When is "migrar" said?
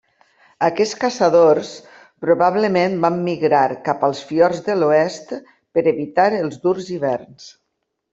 3.27-3.65